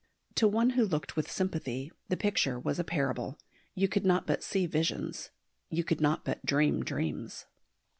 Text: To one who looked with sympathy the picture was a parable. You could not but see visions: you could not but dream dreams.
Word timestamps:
To 0.33 0.47
one 0.47 0.71
who 0.71 0.83
looked 0.87 1.15
with 1.15 1.29
sympathy 1.29 1.91
the 2.09 2.17
picture 2.17 2.59
was 2.59 2.79
a 2.79 2.83
parable. 2.83 3.37
You 3.75 3.87
could 3.87 4.03
not 4.03 4.25
but 4.25 4.41
see 4.43 4.65
visions: 4.65 5.29
you 5.69 5.83
could 5.83 6.01
not 6.01 6.25
but 6.25 6.43
dream 6.43 6.83
dreams. 6.83 7.45